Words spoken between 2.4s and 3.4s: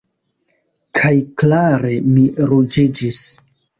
ruĝiĝis.